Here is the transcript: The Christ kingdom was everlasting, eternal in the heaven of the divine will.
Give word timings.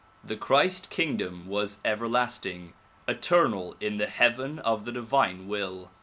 The 0.23 0.35
Christ 0.35 0.89
kingdom 0.89 1.45
was 1.47 1.77
everlasting, 1.85 2.73
eternal 3.07 3.75
in 3.79 3.97
the 3.97 4.07
heaven 4.07 4.57
of 4.57 4.83
the 4.83 4.91
divine 4.91 5.47
will. 5.47 5.91